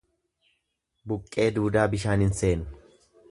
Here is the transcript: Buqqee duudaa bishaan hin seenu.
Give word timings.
Buqqee 1.11 1.45
duudaa 1.59 1.85
bishaan 1.97 2.25
hin 2.27 2.35
seenu. 2.43 2.97